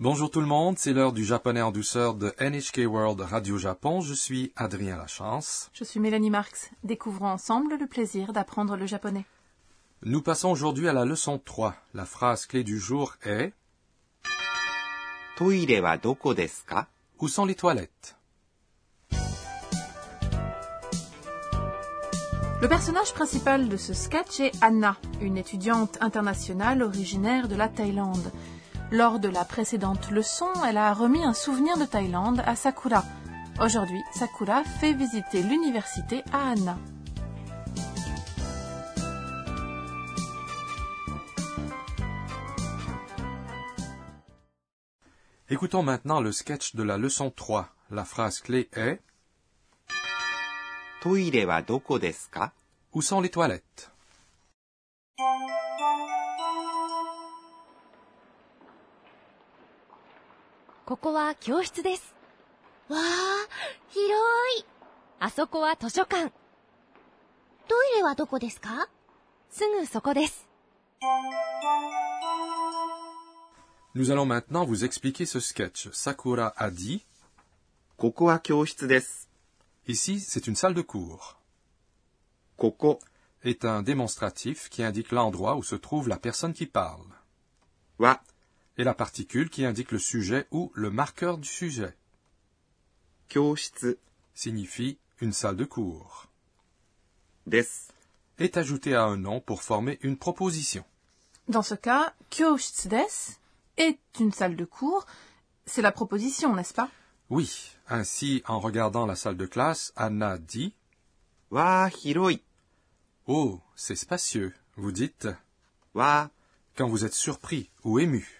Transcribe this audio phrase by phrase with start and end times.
[0.00, 4.00] Bonjour tout le monde, c'est l'heure du japonais en douceur de NHK World Radio Japon.
[4.00, 5.68] Je suis Adrien Lachance.
[5.74, 6.70] Je suis Mélanie Marx.
[6.84, 9.26] Découvrons ensemble le plaisir d'apprendre le japonais.
[10.02, 11.74] Nous passons aujourd'hui à la leçon 3.
[11.92, 13.52] La phrase clé du jour est
[16.02, 16.62] doko desu?
[17.18, 18.16] Où sont les toilettes?
[22.62, 28.32] Le personnage principal de ce sketch est Anna, une étudiante internationale originaire de la Thaïlande.
[28.92, 33.04] Lors de la précédente leçon, elle a remis un souvenir de Thaïlande à Sakura.
[33.60, 36.76] Aujourd'hui, Sakura fait visiter l'université à Anna.
[45.48, 47.68] Écoutons maintenant le sketch de la leçon 3.
[47.92, 49.00] La phrase clé est
[51.04, 53.92] Où sont les toilettes?
[60.89, 62.15] ここは教室です。
[62.89, 63.01] わあ、
[63.89, 64.05] 広
[64.59, 64.65] い。
[65.19, 66.31] あそこは図書館。
[67.67, 68.87] トイレはどこですか
[69.49, 70.47] すぐそこです。
[73.95, 75.89] Nous allons maintenant vous expliquer ce sketch.
[75.93, 77.01] Sakura a dit
[77.97, 79.29] ここは教室です。
[79.87, 81.37] Ici, c'est une salle de cours.
[82.57, 82.99] ここ
[83.43, 87.05] Est un démonstratif qui indique l'endroit où se trouve la personne qui parle.
[87.97, 88.21] は
[88.80, 91.94] et la particule qui indique le sujet ou le marqueur du sujet.
[94.34, 96.28] signifie une salle de cours.
[97.46, 97.66] Des
[98.38, 100.82] est ajouté à un nom pour former une proposition.
[101.48, 102.14] Dans ce cas,
[102.86, 103.06] des
[103.76, 105.04] est une salle de cours.
[105.66, 106.88] C'est la proposition, n'est-ce pas?
[107.28, 107.72] Oui.
[107.86, 110.74] Ainsi, en regardant la salle de classe, Anna dit
[111.50, 112.40] Wa hiroi.
[113.26, 114.54] Oh, c'est spacieux.
[114.76, 115.28] Vous dites
[115.94, 116.30] Wa
[116.76, 118.39] quand vous êtes surpris ou ému.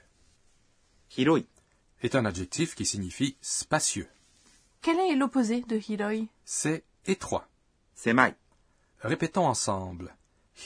[1.16, 1.46] Hiroi
[2.02, 4.08] est un adjectif qui signifie spacieux.
[4.80, 6.28] Quel est l'opposé de hiroi?
[6.44, 7.48] C'est étroit.
[7.94, 8.34] Semai.
[9.00, 10.14] Répétons ensemble.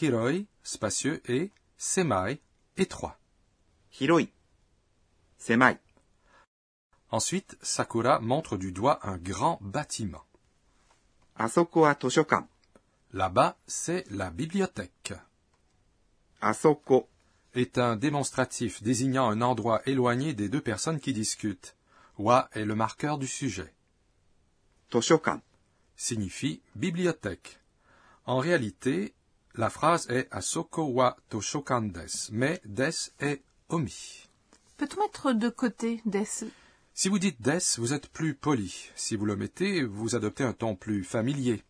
[0.01, 2.41] Hiroi, spacieux et semai,
[2.77, 3.19] étroit.
[3.99, 4.29] Hiroi.
[5.39, 5.79] Semai.
[7.11, 10.25] Ensuite, Sakura montre du doigt un grand bâtiment.
[11.37, 12.47] Asoko Toshokan.
[13.13, 15.15] Là-bas, c'est la bibliothèque.
[16.41, 17.09] Asoko
[17.55, 21.77] est un démonstratif désignant un endroit éloigné des deux personnes qui discutent.
[22.19, 23.73] Wa est le marqueur du sujet.
[24.91, 25.41] Toshokan
[25.97, 27.61] signifie bibliothèque.
[28.27, 29.15] En réalité,
[29.55, 34.29] la phrase est Asoko wa Toshokan des, mais des est omis.
[34.77, 36.27] Peut-on mettre de côté des?
[36.93, 38.91] Si vous dites des, vous êtes plus poli.
[38.95, 41.63] Si vous le mettez, vous adoptez un ton plus familier.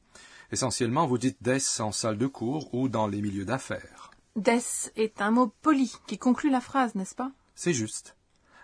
[0.53, 4.14] Essentiellement, vous dites des en salle de cours ou dans les milieux d'affaires.
[4.37, 7.31] Des est un mot poli qui conclut la phrase, n'est-ce pas?
[7.55, 8.17] C'est juste.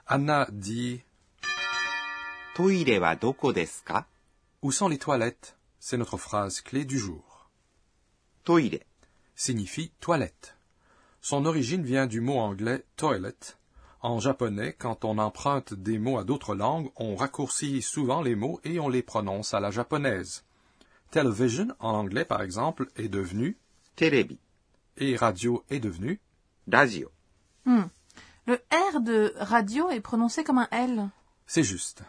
[0.08, 1.04] Anna dit
[4.62, 5.56] Où sont les toilettes?
[5.78, 7.48] C'est notre phrase clé du jour.
[8.42, 8.80] Toire
[9.36, 10.56] signifie toilette.
[11.20, 13.36] Son origine vient du mot anglais toilet.
[14.02, 18.60] En japonais, quand on emprunte des mots à d'autres langues, on raccourcit souvent les mots
[18.64, 20.44] et on les prononce à la japonaise.
[21.12, 23.56] Television en anglais, par exemple, est devenu
[23.94, 24.40] Terebi
[25.00, 26.20] et radio est devenu
[26.70, 27.10] radio.
[27.64, 27.84] Hmm.
[28.46, 31.08] Le R de radio est prononcé comme un L.
[31.46, 32.02] C'est juste.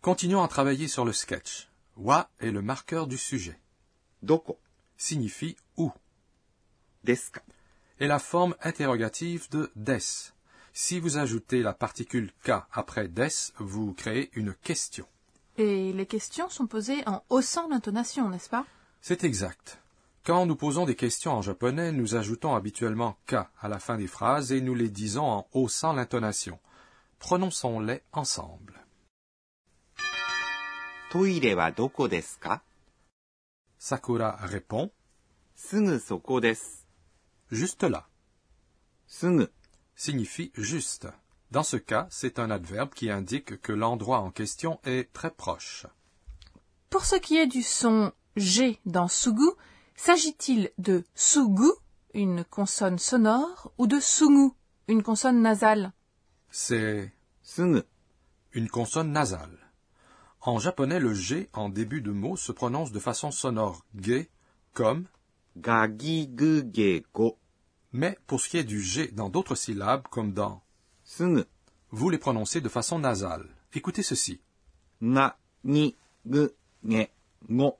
[0.00, 1.68] Continuons à travailler sur le sketch.
[1.96, 3.58] Wa est le marqueur du sujet.
[4.22, 4.58] Doko
[4.96, 5.90] signifie où.
[7.04, 7.42] Deska
[7.98, 9.98] est la forme interrogative de des.
[10.72, 13.28] Si vous ajoutez la particule k après des,
[13.58, 15.06] vous créez une question.
[15.56, 18.64] Et les questions sont posées en haussant l'intonation, n'est-ce pas?
[19.00, 19.78] C'est exact.
[20.30, 24.06] Quand nous posons des questions en japonais, nous ajoutons habituellement ka à la fin des
[24.06, 26.60] phrases et nous les disons en haussant l'intonation.
[27.18, 28.86] Prononçons-les ensemble.
[31.76, 32.08] Doko?
[33.76, 34.92] Sakura répond.
[35.56, 36.40] Sugu soko.
[37.50, 38.08] Juste là.
[39.08, 39.48] Sugu
[39.96, 41.08] signifie juste.
[41.50, 45.86] Dans ce cas, c'est un adverbe qui indique que l'endroit en question est très proche.
[46.88, 49.50] Pour ce qui est du son G dans Sugu,
[50.02, 51.70] S'agit-il de sugu,
[52.14, 54.52] une consonne sonore, ou de sungu,
[54.88, 55.92] une consonne nasale?
[56.50, 57.12] C'est
[57.42, 57.82] sungu,
[58.54, 59.58] une consonne nasale.
[60.40, 64.26] En japonais, le G en début de mot se prononce de façon sonore ge
[64.72, 65.04] comme
[65.58, 67.36] gagigugeko.
[67.92, 70.62] Mais pour ce qui est du G dans d'autres syllabes comme dans
[71.90, 73.54] vous les prononcez de façon nasale.
[73.74, 74.40] Écoutez ceci.
[75.02, 75.94] Na, ni,
[76.24, 76.48] gu,
[76.84, 77.10] nge,
[77.50, 77.76] ngo.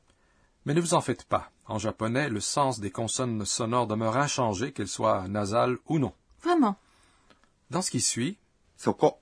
[0.66, 1.50] Mais ne vous en faites pas.
[1.70, 6.12] En japonais, le sens des consonnes sonores demeure inchangé, qu'elles soient nasales ou non.
[6.42, 6.76] Vraiment
[7.70, 8.38] Dans ce qui suit,
[8.76, 9.18] Soko.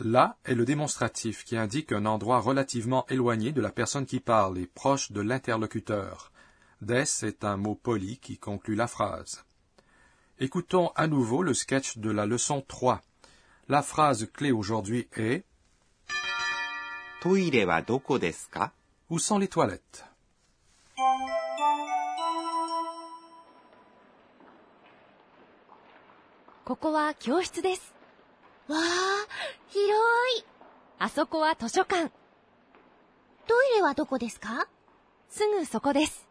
[0.00, 4.58] là est le démonstratif qui indique un endroit relativement éloigné de la personne qui parle
[4.58, 6.32] et proche de l'interlocuteur.
[6.80, 9.44] Des est un mot poli qui conclut la phrase.
[10.40, 13.00] Écoutons à nouveau le sketch de la leçon 3.
[13.68, 15.44] La phrase clé aujourd'hui est
[19.08, 20.04] Où sont les toilettes?
[26.65, 27.93] ここは教室です。
[28.67, 28.81] わあ、
[29.69, 29.89] 広
[30.39, 30.45] い。
[30.99, 32.11] あそこは図書館。
[33.47, 34.67] トイレはどこですか
[35.29, 36.27] すぐそこです。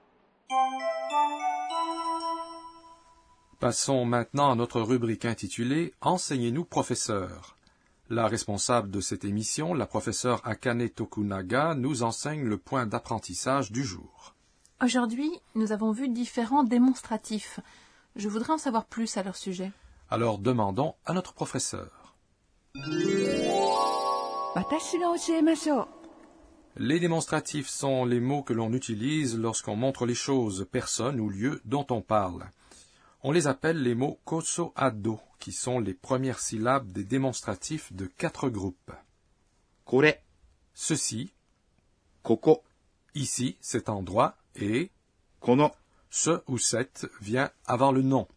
[3.61, 7.57] Passons maintenant à notre rubrique intitulée Enseignez-nous professeur.
[8.09, 13.85] La responsable de cette émission, la professeure Akane Tokunaga, nous enseigne le point d'apprentissage du
[13.85, 14.35] jour.
[14.83, 17.61] Aujourd'hui, nous avons vu différents démonstratifs.
[18.17, 19.73] Je voudrais en savoir plus à leur sujet.
[20.10, 22.16] Alors demandons à notre professeur.
[26.78, 31.62] Les démonstratifs sont les mots que l'on utilise lorsqu'on montre les choses, personnes ou lieux
[31.66, 32.46] dont on parle.
[33.24, 38.06] On les appelle les mots koso ado, qui sont les premières syllabes des démonstratifs de
[38.06, 38.92] quatre groupes.
[39.86, 40.14] Kore.
[40.76, 41.34] Ceci.
[42.22, 42.62] Koko.
[43.16, 44.38] Ici, cet endroit.
[44.56, 44.92] Et.
[45.40, 45.72] Kono.
[46.12, 48.28] Ce ou cette vient avant le nom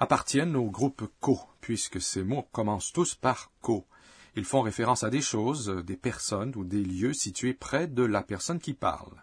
[0.00, 3.86] appartiennent au groupe co, puisque ces mots commencent tous par co.
[4.34, 8.22] Ils font référence à des choses, des personnes ou des lieux situés près de la
[8.22, 9.22] personne qui parle.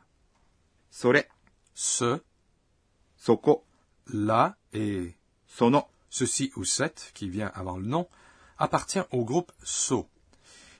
[0.91, 1.23] Sore.
[1.73, 2.21] Ce.
[3.17, 3.63] Soko.
[4.07, 5.15] Là et.
[5.47, 5.85] Sono.
[6.09, 8.07] Ceci ou cette, qui vient avant le nom,
[8.57, 10.07] appartient au groupe so.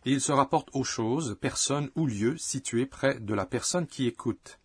[0.06, 4.08] Et il se rapporte aux choses, personnes ou lieux situés près de la personne qui
[4.08, 4.60] écoute.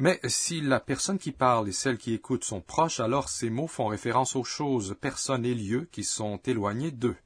[0.00, 3.66] Mais si la personne qui parle et celle qui écoute sont proches, alors ces mots
[3.66, 7.18] font référence aux choses, personnes et lieux qui sont éloignés d'eux.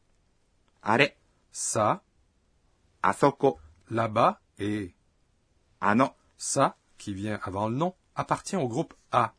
[0.83, 1.07] Are.
[1.53, 2.03] Ça.
[3.01, 3.61] Asoko.
[3.91, 4.93] Là-bas et.
[5.81, 6.11] Ano.
[6.37, 9.37] Ça, qui vient avant le nom, appartient au groupe A.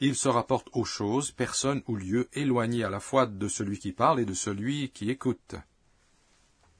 [0.00, 3.92] Il se rapporte aux choses, personnes ou lieux éloignés à la fois de celui qui
[3.92, 5.56] parle et de celui qui écoute.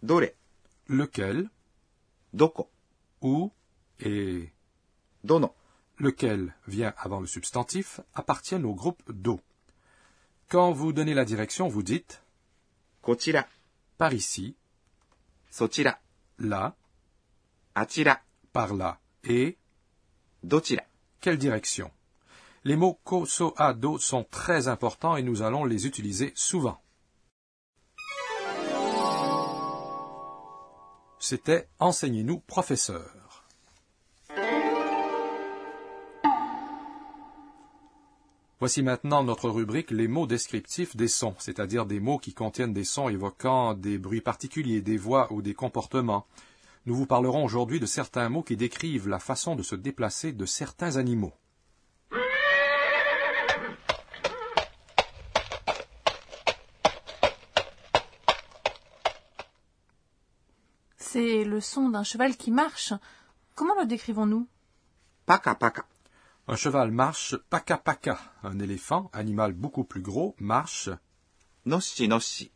[0.03, 0.23] Dore.
[0.87, 1.51] Lequel?
[2.33, 2.71] Doko.
[3.21, 3.53] Où?
[4.01, 4.55] Et.
[5.23, 5.55] Dono
[5.99, 9.41] lequel vient avant le substantif, appartiennent au groupe do.
[10.49, 12.23] Quand vous donnez la direction, vous dites
[13.01, 13.47] Kochira.
[13.99, 14.55] Par ici.
[15.51, 15.99] Sochira.
[16.39, 16.77] Là.
[17.75, 18.21] Achira.
[18.53, 19.01] Par là.
[19.25, 19.57] Et.
[20.43, 20.83] Dochira.
[21.21, 21.91] Quelle direction?
[22.65, 26.81] Les mots ko, so, a, do sont très importants et nous allons les utiliser souvent.
[31.19, 33.22] C'était Enseignez-nous, professeur.
[38.63, 42.85] Voici maintenant notre rubrique les mots descriptifs des sons, c'est-à-dire des mots qui contiennent des
[42.85, 46.29] sons évoquant des bruits particuliers, des voix ou des comportements.
[46.87, 50.47] Nous vous parlerons aujourd'hui de certains mots qui décrivent la façon de se déplacer de
[50.47, 51.33] certains animaux.
[60.99, 62.95] C'est le son d'un cheval qui marche.
[63.57, 64.47] Comment le décrivons-nous?
[65.27, 65.85] Paca, paca.
[66.49, 68.19] Un cheval marche paca paca.
[68.43, 70.91] Un éléphant, animal beaucoup plus gros, marche
[71.65, 72.51] nossi nossi.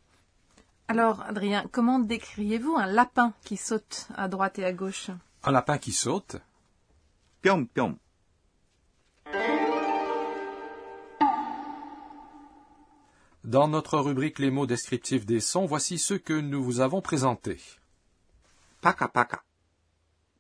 [0.89, 5.11] Alors, Adrien, comment décririez-vous un lapin qui saute à droite et à gauche?
[5.45, 6.37] Un lapin qui saute
[7.43, 7.97] Piom piom.
[13.45, 17.61] Dans notre rubrique Les mots descriptifs des sons, voici ceux que nous vous avons présentés.
[18.81, 19.45] Paca paca.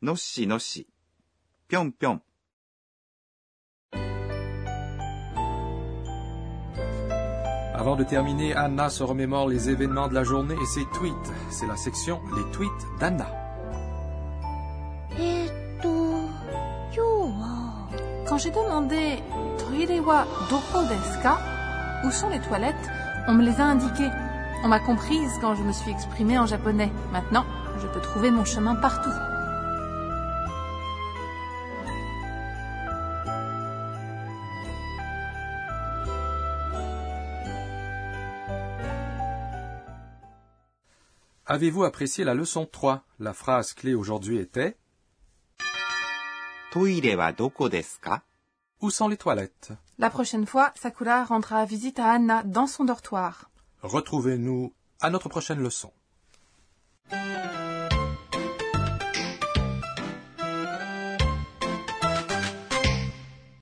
[0.03, 0.87] Nossi nossi.
[1.69, 2.21] Piom piom.
[7.87, 11.33] Avant de terminer, Anna se remémore les événements de la journée et ses tweets.
[11.51, 13.29] C'est la section Les tweets d'Anna.
[18.29, 19.23] Quand j'ai demandé
[19.59, 21.39] Toirewa Dokodeska
[22.05, 22.75] où sont les toilettes,
[23.29, 24.11] on me les a indiquées.
[24.65, 26.91] On m'a comprise quand je me suis exprimée en japonais.
[27.13, 27.45] Maintenant,
[27.81, 29.15] je peux trouver mon chemin partout.
[41.49, 44.77] Avez-vous apprécié la leçon 3 La phrase clé aujourd'hui était
[46.75, 46.89] Où
[48.91, 49.71] sont les toilettes?
[49.99, 53.49] La prochaine fois, Sakura rendra visite à Anna dans son dortoir.
[53.83, 55.93] Retrouvez-nous à notre prochaine leçon.